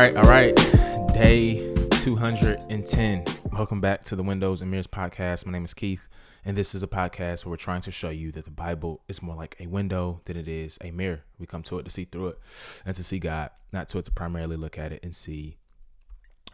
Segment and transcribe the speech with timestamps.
[0.00, 0.56] right, all right.
[1.12, 3.24] Day 210.
[3.52, 5.44] Welcome back to the Windows and Mirrors podcast.
[5.44, 6.08] My name is Keith,
[6.42, 9.20] and this is a podcast where we're trying to show you that the Bible is
[9.20, 11.24] more like a window than it is a mirror.
[11.38, 12.38] We come to it to see through it
[12.86, 15.58] and to see God, not to it to primarily look at it and see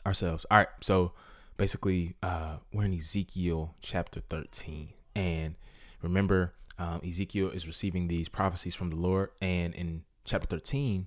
[0.05, 0.45] ourselves.
[0.51, 1.13] All right, so
[1.57, 4.89] basically, uh, we're in Ezekiel chapter 13.
[5.15, 5.55] And
[6.03, 9.31] remember, um, Ezekiel is receiving these prophecies from the Lord.
[9.41, 11.07] And in chapter 13,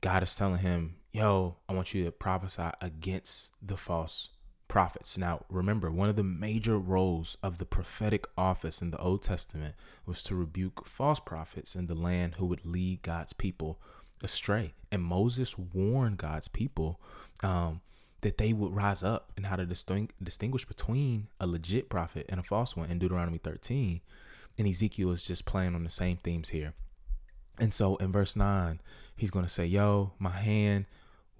[0.00, 4.30] God is telling him, Yo, I want you to prophesy against the false
[4.68, 5.16] prophets.
[5.16, 9.74] Now, remember, one of the major roles of the prophetic office in the Old Testament
[10.04, 13.80] was to rebuke false prophets in the land who would lead God's people
[14.22, 14.74] astray.
[14.92, 17.00] And Moses warned God's people
[17.42, 17.80] um,
[18.20, 22.38] that they would rise up and how to disting- distinguish between a legit prophet and
[22.38, 24.02] a false one in Deuteronomy 13.
[24.58, 26.74] And Ezekiel is just playing on the same themes here.
[27.58, 28.80] And so in verse 9,
[29.16, 30.84] he's going to say, Yo, my hand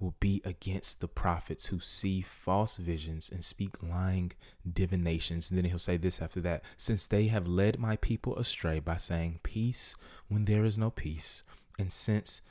[0.01, 4.33] will be against the prophets who see false visions and speak lying
[4.71, 5.51] divinations.
[5.51, 8.97] And then he'll say this after that since they have led my people astray by
[8.97, 9.97] saying peace
[10.29, 11.43] when there is no peace,
[11.79, 12.43] and since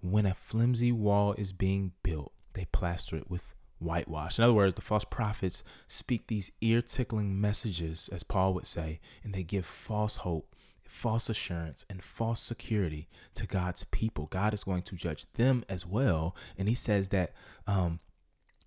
[0.00, 4.38] when a flimsy wall is being built, they plaster it with whitewash.
[4.38, 9.00] In other words, the false prophets speak these ear tickling messages, as Paul would say,
[9.22, 10.54] and they give false hope
[10.86, 14.26] false assurance and false security to God's people.
[14.26, 16.34] God is going to judge them as well.
[16.58, 17.32] And he says that
[17.66, 18.00] um,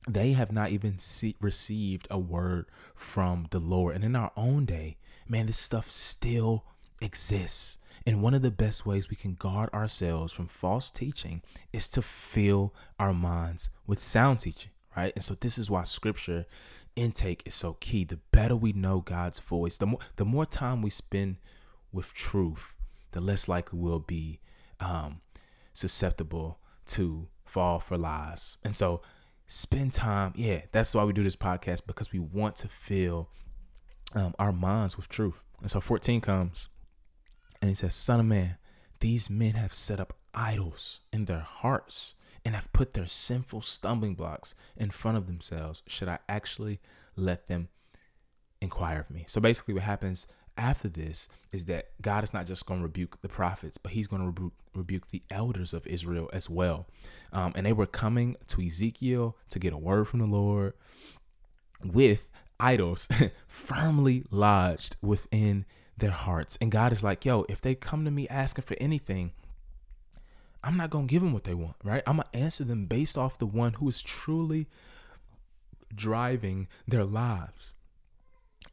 [0.08, 3.96] they have not even see- received a word from the Lord.
[3.96, 6.66] And in our own day, man, this stuff still
[7.02, 7.78] exists.
[8.06, 11.42] And one of the best ways we can guard ourselves from false teaching
[11.74, 15.14] is to fill our minds with sound teaching, right?
[15.16, 16.46] And so this is why scripture
[16.96, 18.04] intake is so key.
[18.04, 21.38] The better we know God's voice, the more the more time we spend
[21.92, 22.74] with truth,
[23.12, 24.40] the less likely we'll be
[24.80, 25.22] um,
[25.74, 28.58] susceptible to fall for lies.
[28.64, 29.02] And so,
[29.48, 30.34] spend time.
[30.36, 33.30] Yeah, that's why we do this podcast because we want to fill
[34.14, 35.42] um, our minds with truth.
[35.62, 36.70] And so, 14 comes
[37.62, 38.58] and he says, Son of man,
[39.00, 44.16] these men have set up idols in their hearts and have put their sinful stumbling
[44.16, 45.84] blocks in front of themselves.
[45.88, 46.80] Should I actually
[47.16, 47.70] let them
[48.62, 49.26] inquire of me?
[49.28, 50.28] So basically, what happens
[50.60, 54.08] after this is that God is not just going to rebuke the prophets, but he's
[54.08, 56.88] going to rebuke, rebuke the elders of Israel as well.
[57.32, 60.74] Um, and they were coming to Ezekiel to get a word from the Lord
[61.84, 63.08] with idols
[63.48, 65.66] firmly lodged within
[65.98, 66.58] their hearts.
[66.62, 69.32] And God is like, yo, if they come to me asking for anything,
[70.64, 72.04] I'm not going to give them what they want, right?
[72.06, 74.68] I'm going to answer them based off the one who is truly
[75.94, 77.74] driving their lives.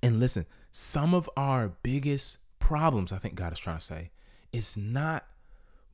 [0.02, 0.46] And listen,
[0.78, 4.10] some of our biggest problems, I think God is trying to say,
[4.52, 5.24] is not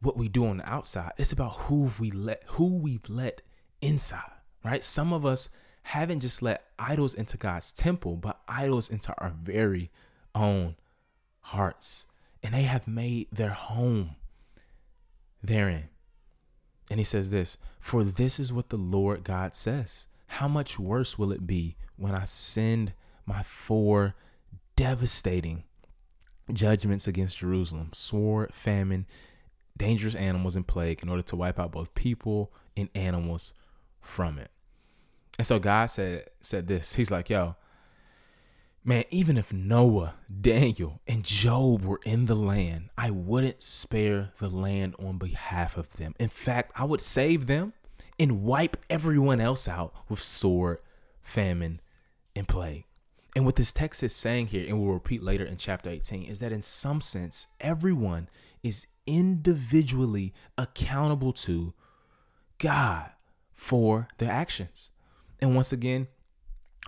[0.01, 1.13] what we do on the outside.
[1.19, 3.43] It's about who we let who we've let
[3.81, 4.33] inside,
[4.65, 4.83] right?
[4.83, 5.49] Some of us
[5.85, 9.93] haven't just let idols into God's temple, but idols into our very
[10.35, 10.75] own
[11.43, 12.09] hearts.
[12.43, 14.17] And they have made their home
[15.45, 15.91] therein.
[16.91, 20.09] And he says this, for this is what the Lord God says.
[20.27, 22.95] How much worse will it be when I send
[23.25, 24.17] my four
[24.83, 25.63] devastating
[26.53, 29.07] judgments against Jerusalem sword, famine,
[29.77, 33.55] dangerous animals, and plague in order to wipe out both people and animals
[34.01, 34.51] from it.
[35.39, 36.95] And so God said said this.
[36.95, 37.55] He's like, yo,
[38.85, 44.49] man, even if Noah, Daniel, and Job were in the land, I wouldn't spare the
[44.49, 46.17] land on behalf of them.
[46.19, 47.73] In fact, I would save them
[48.19, 50.79] and wipe everyone else out with sword,
[51.23, 51.81] famine,
[52.35, 52.85] and plague.
[53.35, 56.39] And what this text is saying here, and we'll repeat later in chapter 18, is
[56.41, 58.29] that in some sense, everyone
[58.63, 61.73] is individually accountable to
[62.59, 63.11] God
[63.53, 64.91] for their actions.
[65.41, 66.09] And once again,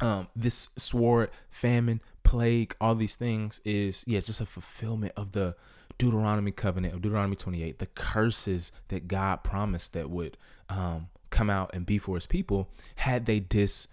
[0.00, 5.56] um, this sword, famine, plague, all these things is, yeah, just a fulfillment of the
[5.98, 10.36] Deuteronomy covenant of Deuteronomy 28, the curses that God promised that would
[10.68, 13.88] um, come out and be for his people had they dis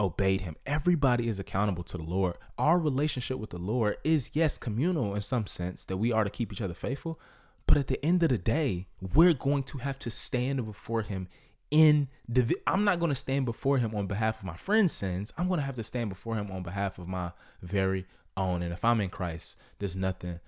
[0.00, 0.56] obeyed him.
[0.66, 2.36] Everybody is accountable to the Lord.
[2.58, 6.30] Our relationship with the Lord is, yes, communal in some sense that we are to
[6.30, 7.20] keep each other faithful.
[7.66, 11.28] But at the end of the day, we're going to have to stand before him
[11.70, 15.32] in the I'm not going to stand before him on behalf of my friend's sins.
[15.38, 17.32] I'm going to have to stand before him on behalf of my
[17.62, 18.06] very
[18.36, 18.62] own.
[18.62, 20.40] And if I'm in Christ, there's nothing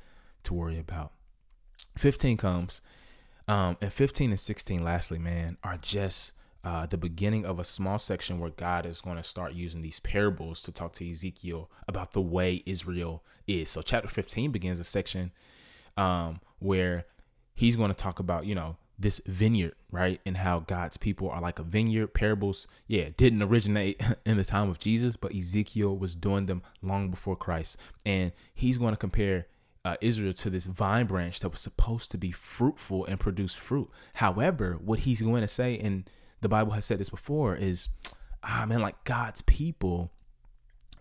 [0.44, 1.12] to worry about.
[1.96, 2.80] 15 comes.
[3.48, 6.32] Um, and 15 and 16, lastly, man, are just
[6.66, 10.00] uh, the beginning of a small section where God is going to start using these
[10.00, 13.70] parables to talk to Ezekiel about the way Israel is.
[13.70, 15.30] So, chapter 15 begins a section
[15.96, 17.04] um, where
[17.54, 20.20] he's going to talk about, you know, this vineyard, right?
[20.26, 22.08] And how God's people are like a vineyard.
[22.14, 27.10] Parables, yeah, didn't originate in the time of Jesus, but Ezekiel was doing them long
[27.10, 27.76] before Christ.
[28.04, 29.46] And he's going to compare
[29.84, 33.88] uh, Israel to this vine branch that was supposed to be fruitful and produce fruit.
[34.14, 36.10] However, what he's going to say, and
[36.40, 37.88] the Bible has said this before, is,
[38.42, 40.10] ah, man, like God's people,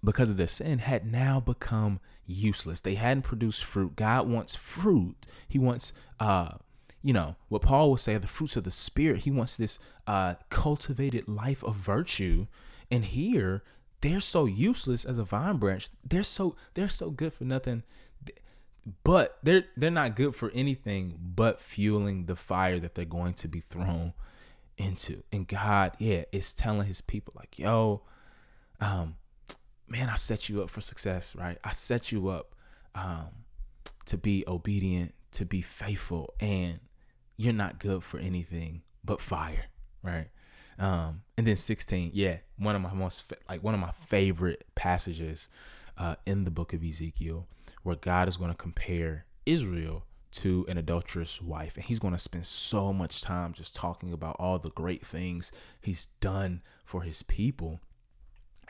[0.04, 2.80] because of their sin, had now become useless.
[2.80, 3.96] They hadn't produced fruit.
[3.96, 5.28] God wants fruit.
[5.48, 6.54] He wants, uh,
[7.02, 9.24] you know, what Paul would say, the fruits of the Spirit.
[9.24, 12.48] He wants this uh, cultivated life of virtue.
[12.90, 13.64] And here,
[14.02, 15.90] they're so useless as a vine branch.
[16.08, 17.84] They're so they're so good for nothing,
[19.04, 23.48] but they're they're not good for anything but fueling the fire that they're going to
[23.48, 24.14] be thrown
[24.78, 25.24] into.
[25.32, 28.02] And God, yeah, is telling His people like, yo,
[28.80, 29.16] um,
[29.88, 31.58] man, I set you up for success, right?
[31.64, 32.56] I set you up
[32.94, 33.28] um,
[34.06, 36.80] to be obedient, to be faithful, and
[37.38, 39.66] you're not good for anything but fire,
[40.02, 40.28] right?
[40.78, 45.50] Um, and then 16, yeah, one of my most like one of my favorite passages
[45.98, 47.48] uh, in the book of Ezekiel,
[47.84, 52.20] where God is going to compare Israel to an adulterous wife, and He's going to
[52.20, 55.52] spend so much time just talking about all the great things
[55.82, 57.80] He's done for His people,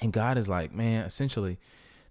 [0.02, 1.60] and God is like, man, essentially.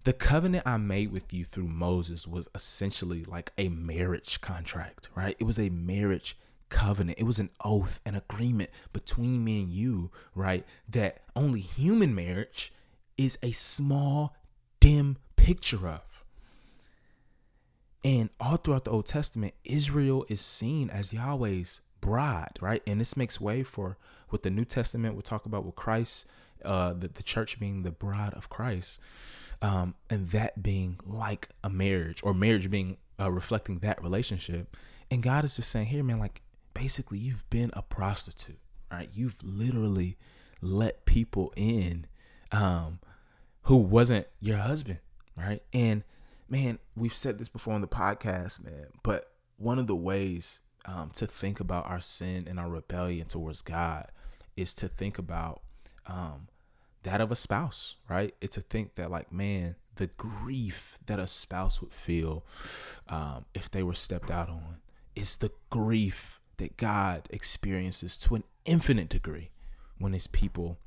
[0.04, 5.34] The covenant I made with you through Moses was essentially like a marriage contract, right?
[5.38, 6.36] It was a marriage
[6.68, 7.18] covenant.
[7.18, 10.66] It was an oath, an agreement between me and you, right?
[10.86, 12.70] That only human marriage
[13.16, 14.36] is a small,
[14.80, 16.13] dim picture of.
[18.04, 22.82] And all throughout the Old Testament, Israel is seen as Yahweh's bride, right?
[22.86, 23.96] And this makes way for
[24.28, 26.26] what the New Testament will talk about with Christ,
[26.64, 29.00] uh, the, the church being the bride of Christ,
[29.62, 34.76] um, and that being like a marriage or marriage being uh, reflecting that relationship.
[35.10, 36.42] And God is just saying, here, man, like
[36.74, 38.58] basically you've been a prostitute,
[38.92, 39.08] right?
[39.14, 40.18] You've literally
[40.60, 42.06] let people in
[42.52, 42.98] um,
[43.62, 44.98] who wasn't your husband,
[45.36, 45.62] right?
[45.72, 46.02] And
[46.48, 51.10] man, we've said this before on the podcast, man, but one of the ways um,
[51.14, 54.10] to think about our sin and our rebellion towards God
[54.56, 55.62] is to think about
[56.06, 56.48] um,
[57.02, 58.34] that of a spouse, right?
[58.40, 62.44] It's to think that, like, man, the grief that a spouse would feel
[63.08, 64.78] um, if they were stepped out on
[65.14, 69.50] is the grief that God experiences to an infinite degree
[69.98, 70.78] when his people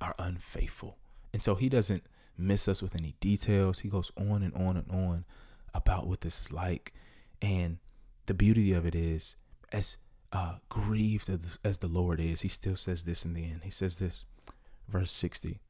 [0.00, 0.96] are unfaithful.
[1.32, 2.04] And so he doesn't
[2.36, 3.80] miss us with any details.
[3.80, 5.24] He goes on and on and on
[5.72, 6.92] about what this is like.
[7.40, 7.78] And
[8.26, 9.36] the beauty of it is,
[9.72, 9.96] as
[10.32, 13.60] uh, grieved as, as the Lord is, he still says this in the end.
[13.62, 14.24] He says this,
[14.88, 15.60] verse 60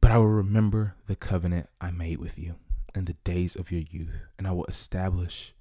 [0.00, 2.56] But I will remember the covenant I made with you
[2.94, 5.54] in the days of your youth, and I will establish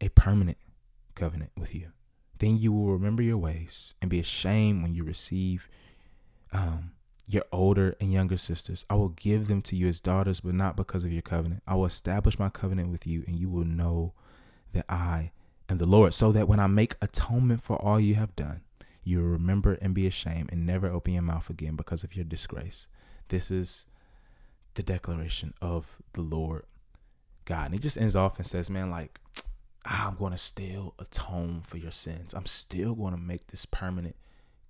[0.00, 0.58] a permanent
[1.14, 1.88] covenant with you.
[2.38, 5.68] Then you will remember your ways and be ashamed when you receive
[6.52, 6.92] um,
[7.26, 8.84] your older and younger sisters.
[8.88, 11.62] I will give them to you as daughters, but not because of your covenant.
[11.66, 14.12] I will establish my covenant with you, and you will know
[14.72, 15.32] that I
[15.68, 18.60] am the Lord, so that when I make atonement for all you have done,
[19.02, 22.24] you will remember and be ashamed and never open your mouth again because of your
[22.24, 22.88] disgrace.
[23.28, 23.86] This is
[24.74, 26.64] the declaration of the Lord
[27.44, 27.66] God.
[27.66, 29.20] And he just ends off and says, Man, like,
[29.84, 32.34] I'm going to still atone for your sins.
[32.34, 34.16] I'm still going to make this permanent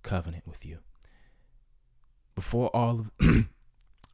[0.03, 0.77] covenant with you.
[2.37, 3.11] Before all of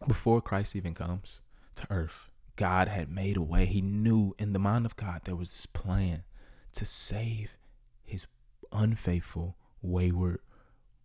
[0.08, 1.42] before Christ even comes
[1.75, 3.65] to earth, God had made a way.
[3.65, 6.24] He knew in the mind of God there was this plan
[6.72, 7.58] to save
[8.01, 8.27] his
[8.72, 10.39] unfaithful, wayward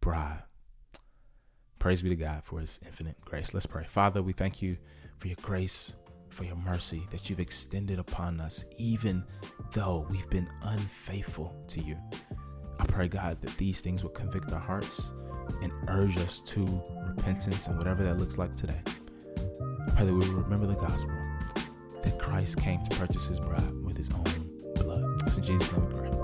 [0.01, 0.45] bride.
[1.81, 3.53] Praise be to God for his infinite grace.
[3.53, 3.85] Let's pray.
[3.85, 4.77] Father, we thank you
[5.17, 5.95] for your grace
[6.31, 9.25] for your mercy that you've extended upon us, even
[9.73, 11.97] though we've been unfaithful to you.
[12.79, 15.11] I pray, God, that these things will convict our hearts
[15.63, 16.83] and urge us to
[17.17, 18.81] repentance and whatever that looks like today.
[18.87, 21.15] I pray that we will remember the gospel
[22.03, 24.25] that Christ came to purchase his bride with his own
[24.77, 25.03] blood.
[25.37, 26.18] In Jesus' name we pray.